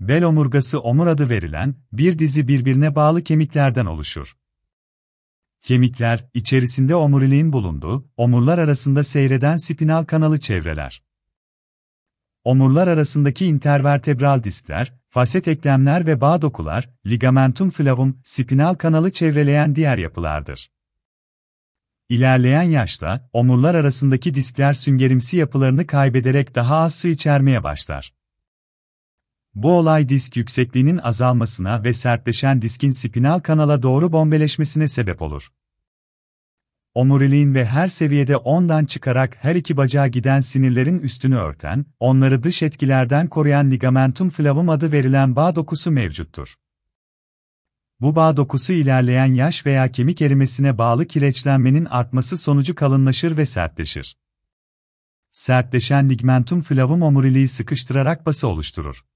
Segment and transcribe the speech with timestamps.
[0.00, 4.36] Bel omurgası omur adı verilen, bir dizi birbirine bağlı kemiklerden oluşur.
[5.62, 11.02] Kemikler, içerisinde omuriliğin bulunduğu, omurlar arasında seyreden spinal kanalı çevreler.
[12.44, 19.98] Omurlar arasındaki intervertebral diskler, faset eklemler ve bağ dokular, ligamentum flavum, spinal kanalı çevreleyen diğer
[19.98, 20.70] yapılardır.
[22.08, 28.17] İlerleyen yaşta, omurlar arasındaki diskler süngerimsi yapılarını kaybederek daha az su içermeye başlar.
[29.62, 35.48] Bu olay disk yüksekliğinin azalmasına ve sertleşen diskin spinal kanala doğru bombeleşmesine sebep olur.
[36.94, 42.62] Omuriliğin ve her seviyede ondan çıkarak her iki bacağa giden sinirlerin üstünü örten, onları dış
[42.62, 46.54] etkilerden koruyan ligamentum flavum adı verilen bağ dokusu mevcuttur.
[48.00, 54.16] Bu bağ dokusu ilerleyen yaş veya kemik erimesine bağlı kireçlenmenin artması sonucu kalınlaşır ve sertleşir.
[55.32, 59.07] Sertleşen ligamentum flavum omuriliği sıkıştırarak bası oluşturur.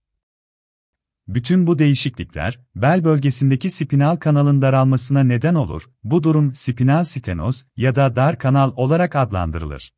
[1.28, 7.95] Bütün bu değişiklikler, bel bölgesindeki spinal kanalın daralmasına neden olur, bu durum spinal stenoz ya
[7.95, 9.92] da dar kanal olarak adlandırılır.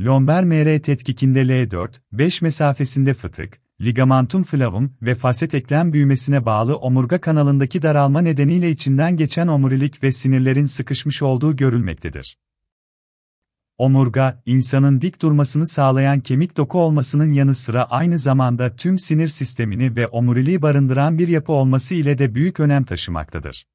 [0.00, 7.20] Lomber MR tetkikinde L4, 5 mesafesinde fıtık, ligamentum flavum ve faset eklem büyümesine bağlı omurga
[7.20, 12.38] kanalındaki daralma nedeniyle içinden geçen omurilik ve sinirlerin sıkışmış olduğu görülmektedir.
[13.78, 19.96] Omurga, insanın dik durmasını sağlayan kemik doku olmasının yanı sıra aynı zamanda tüm sinir sistemini
[19.96, 23.66] ve omuriliği barındıran bir yapı olması ile de büyük önem taşımaktadır.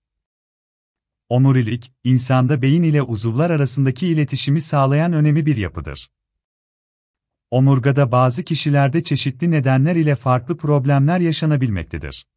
[1.30, 6.12] Omurilik, insanda beyin ile uzuvlar arasındaki iletişimi sağlayan önemli bir yapıdır.
[7.52, 12.28] Omurgada bazı kişilerde çeşitli nedenler ile farklı problemler yaşanabilmektedir.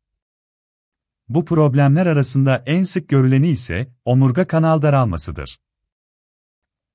[1.28, 5.63] Bu problemler arasında en sık görüleni ise omurga kanal daralmasıdır.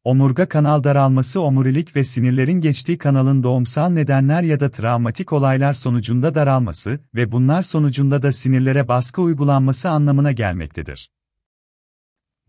[0.04, 6.36] Omurga kanal daralması omurilik ve sinirlerin geçtiği kanalın doğumsal nedenler ya da travmatik olaylar sonucunda
[6.36, 11.12] daralması ve bunlar sonucunda da sinirlere baskı uygulanması anlamına gelmektedir.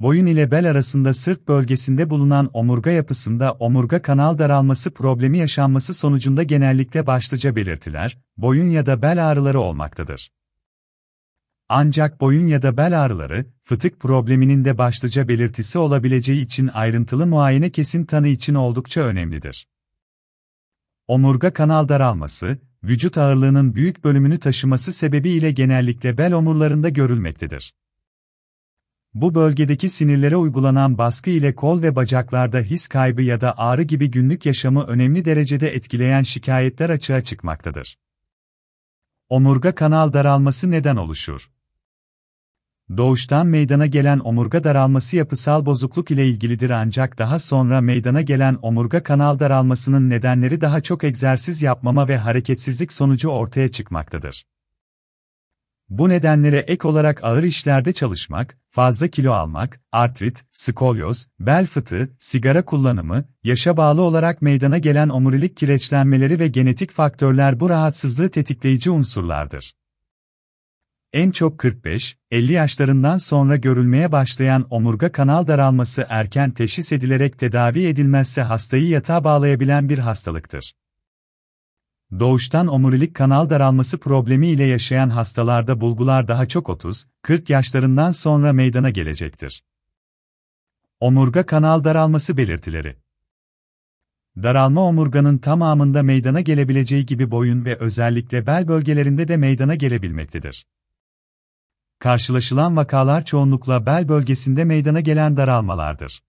[0.00, 6.42] Boyun ile bel arasında sırt bölgesinde bulunan omurga yapısında omurga kanal daralması problemi yaşanması sonucunda
[6.42, 10.30] genellikle başlıca belirtiler, boyun ya da bel ağrıları olmaktadır.
[11.72, 17.70] Ancak boyun ya da bel ağrıları, fıtık probleminin de başlıca belirtisi olabileceği için ayrıntılı muayene
[17.70, 19.68] kesin tanı için oldukça önemlidir.
[21.06, 27.74] Omurga kanal daralması, vücut ağırlığının büyük bölümünü taşıması sebebiyle genellikle bel omurlarında görülmektedir.
[29.14, 34.10] Bu bölgedeki sinirlere uygulanan baskı ile kol ve bacaklarda his kaybı ya da ağrı gibi
[34.10, 37.98] günlük yaşamı önemli derecede etkileyen şikayetler açığa çıkmaktadır.
[39.28, 41.50] Omurga kanal daralması neden oluşur?
[42.96, 49.02] Doğuştan meydana gelen omurga daralması yapısal bozukluk ile ilgilidir ancak daha sonra meydana gelen omurga
[49.02, 54.46] kanal daralmasının nedenleri daha çok egzersiz yapmama ve hareketsizlik sonucu ortaya çıkmaktadır.
[55.88, 62.64] Bu nedenlere ek olarak ağır işlerde çalışmak, fazla kilo almak, artrit, skolyoz, bel fıtığı, sigara
[62.64, 69.79] kullanımı, yaşa bağlı olarak meydana gelen omurilik kireçlenmeleri ve genetik faktörler bu rahatsızlığı tetikleyici unsurlardır.
[71.12, 78.42] En çok 45-50 yaşlarından sonra görülmeye başlayan omurga kanal daralması erken teşhis edilerek tedavi edilmezse
[78.42, 80.74] hastayı yatağa bağlayabilen bir hastalıktır.
[82.18, 88.90] Doğuştan omurilik kanal daralması problemi ile yaşayan hastalarda bulgular daha çok 30-40 yaşlarından sonra meydana
[88.90, 89.64] gelecektir.
[91.00, 92.96] Omurga kanal daralması belirtileri
[94.36, 100.66] Daralma omurganın tamamında meydana gelebileceği gibi boyun ve özellikle bel bölgelerinde de meydana gelebilmektedir.
[102.00, 106.22] Karşılaşılan vakalar çoğunlukla bel bölgesinde meydana gelen daralmalardır.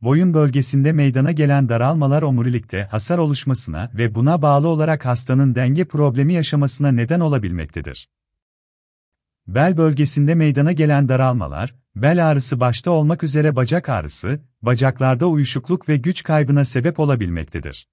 [0.00, 6.32] Boyun bölgesinde meydana gelen daralmalar omurilikte hasar oluşmasına ve buna bağlı olarak hastanın denge problemi
[6.32, 8.08] yaşamasına neden olabilmektedir.
[9.46, 15.96] Bel bölgesinde meydana gelen daralmalar, bel ağrısı başta olmak üzere bacak ağrısı, bacaklarda uyuşukluk ve
[15.96, 17.88] güç kaybına sebep olabilmektedir.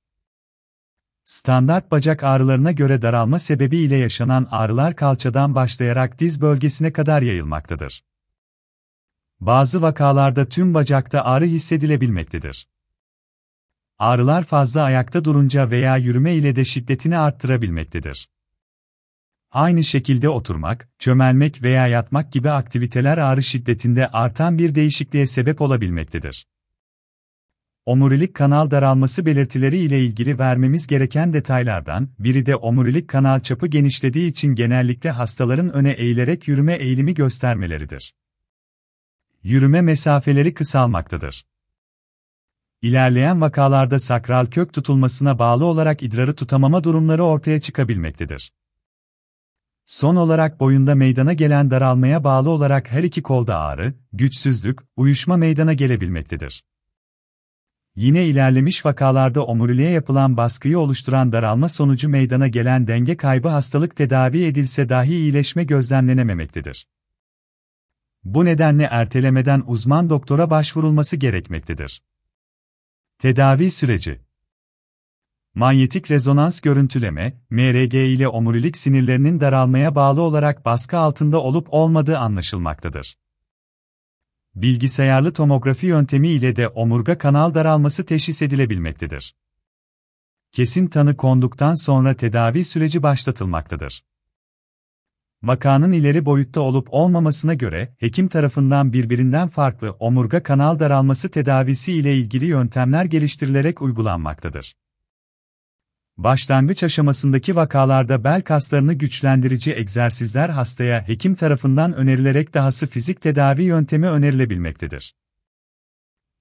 [1.26, 8.04] Standart bacak ağrılarına göre daralma sebebiyle yaşanan ağrılar kalçadan başlayarak diz bölgesine kadar yayılmaktadır.
[9.40, 12.68] Bazı vakalarda tüm bacakta ağrı hissedilebilmektedir.
[14.00, 18.30] Ağrılar fazla ayakta durunca veya yürüme ile de şiddetini arttırabilmektedir.
[19.52, 26.48] Aynı şekilde oturmak, çömelmek veya yatmak gibi aktiviteler ağrı şiddetinde artan bir değişikliğe sebep olabilmektedir.
[27.86, 34.30] Omurilik kanal daralması belirtileri ile ilgili vermemiz gereken detaylardan biri de omurilik kanal çapı genişlediği
[34.30, 38.16] için genellikle hastaların öne eğilerek yürüme eğilimi göstermeleridir.
[39.44, 41.46] Yürüme mesafeleri kısalmaktadır.
[42.82, 48.54] İlerleyen vakalarda sakral kök tutulmasına bağlı olarak idrarı tutamama durumları ortaya çıkabilmektedir.
[49.86, 55.74] Son olarak boyunda meydana gelen daralmaya bağlı olarak her iki kolda ağrı, güçsüzlük, uyuşma meydana
[55.74, 56.64] gelebilmektedir.
[57.96, 64.44] Yine ilerlemiş vakalarda omuriliğe yapılan baskıyı oluşturan daralma sonucu meydana gelen denge kaybı hastalık tedavi
[64.44, 66.88] edilse dahi iyileşme gözlemlenememektedir.
[68.24, 72.04] Bu nedenle ertelemeden uzman doktora başvurulması gerekmektedir.
[73.20, 74.22] Tedavi süreci
[75.56, 83.18] Manyetik rezonans görüntüleme, MRG ile omurilik sinirlerinin daralmaya bağlı olarak baskı altında olup olmadığı anlaşılmaktadır.
[84.56, 89.36] Bilgisayarlı tomografi yöntemi ile de omurga kanal daralması teşhis edilebilmektedir.
[90.52, 94.04] Kesin tanı konduktan sonra tedavi süreci başlatılmaktadır.
[95.44, 102.18] Vakanın ileri boyutta olup olmamasına göre, hekim tarafından birbirinden farklı omurga kanal daralması tedavisi ile
[102.18, 104.76] ilgili yöntemler geliştirilerek uygulanmaktadır.
[106.18, 114.10] Başlangıç aşamasındaki vakalarda bel kaslarını güçlendirici egzersizler hastaya hekim tarafından önerilerek dahası fizik tedavi yöntemi
[114.10, 115.16] önerilebilmektedir.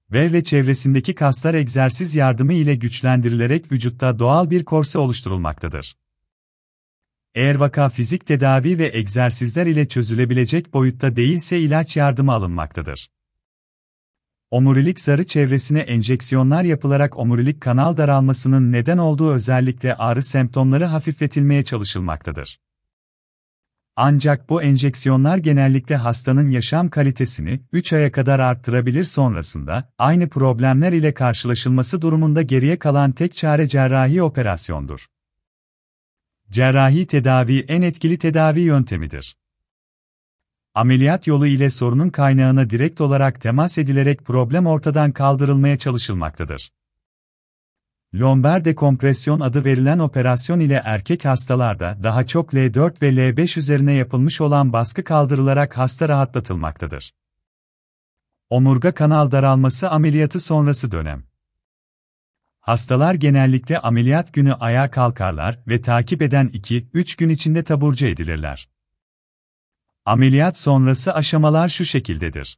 [0.09, 5.97] Bel ve çevresindeki kaslar egzersiz yardımı ile güçlendirilerek vücutta doğal bir korse oluşturulmaktadır.
[7.35, 13.09] Eğer vaka fizik tedavi ve egzersizler ile çözülebilecek boyutta değilse ilaç yardımı alınmaktadır.
[14.51, 22.59] Omurilik zarı çevresine enjeksiyonlar yapılarak omurilik kanal daralmasının neden olduğu özellikle ağrı semptomları hafifletilmeye çalışılmaktadır.
[23.95, 31.13] Ancak bu enjeksiyonlar genellikle hastanın yaşam kalitesini 3 aya kadar arttırabilir sonrasında, aynı problemler ile
[31.13, 35.07] karşılaşılması durumunda geriye kalan tek çare cerrahi operasyondur.
[36.49, 39.40] Cerrahi tedavi en etkili tedavi yöntemidir.
[40.75, 46.71] Ameliyat yolu ile sorunun kaynağına direkt olarak temas edilerek problem ortadan kaldırılmaya çalışılmaktadır.
[48.15, 54.41] Lomber dekompresyon adı verilen operasyon ile erkek hastalarda daha çok L4 ve L5 üzerine yapılmış
[54.41, 57.13] olan baskı kaldırılarak hasta rahatlatılmaktadır.
[58.49, 61.23] Omurga kanal daralması ameliyatı sonrası dönem.
[62.59, 68.70] Hastalar genellikle ameliyat günü ayağa kalkarlar ve takip eden 2-3 gün içinde taburcu edilirler.
[70.05, 72.57] Ameliyat sonrası aşamalar şu şekildedir.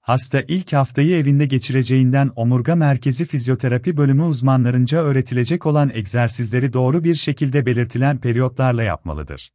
[0.00, 7.14] Hasta ilk haftayı evinde geçireceğinden omurga merkezi fizyoterapi bölümü uzmanlarınca öğretilecek olan egzersizleri doğru bir
[7.14, 9.52] şekilde belirtilen periyotlarla yapmalıdır.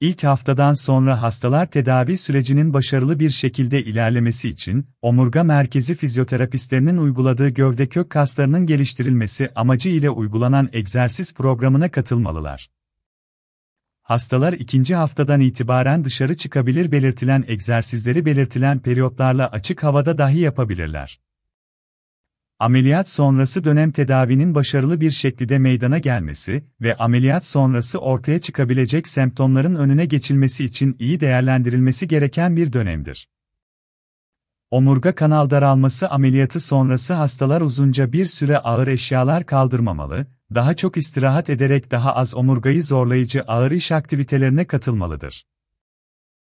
[0.00, 7.48] İlk haftadan sonra hastalar tedavi sürecinin başarılı bir şekilde ilerlemesi için, omurga merkezi fizyoterapistlerinin uyguladığı
[7.48, 12.77] gövde kök kaslarının geliştirilmesi amacı ile uygulanan egzersiz programına katılmalılar.
[14.08, 21.20] Hastalar ikinci haftadan itibaren dışarı çıkabilir belirtilen egzersizleri belirtilen periyotlarla açık havada dahi yapabilirler.
[22.58, 29.74] Ameliyat sonrası dönem tedavinin başarılı bir şekilde meydana gelmesi ve ameliyat sonrası ortaya çıkabilecek semptomların
[29.74, 33.28] önüne geçilmesi için iyi değerlendirilmesi gereken bir dönemdir.
[34.70, 41.50] Omurga kanal daralması ameliyatı sonrası hastalar uzunca bir süre ağır eşyalar kaldırmamalı, daha çok istirahat
[41.50, 45.44] ederek daha az omurgayı zorlayıcı ağır iş aktivitelerine katılmalıdır.